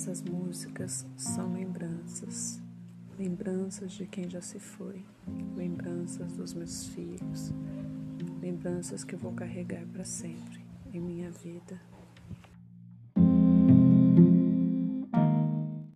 [0.00, 2.58] Essas músicas são lembranças,
[3.18, 5.04] lembranças de quem já se foi,
[5.54, 7.52] lembranças dos meus filhos,
[8.40, 11.78] lembranças que eu vou carregar para sempre em minha vida.